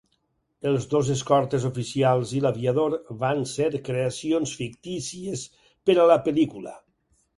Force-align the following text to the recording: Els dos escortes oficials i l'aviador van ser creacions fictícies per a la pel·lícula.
Els 0.69 0.85
dos 0.93 1.09
escortes 1.15 1.67
oficials 1.69 2.31
i 2.39 2.41
l'aviador 2.45 2.95
van 3.25 3.45
ser 3.51 3.69
creacions 3.91 4.57
fictícies 4.63 5.45
per 5.91 5.99
a 5.99 6.09
la 6.15 6.19
pel·lícula. 6.31 6.75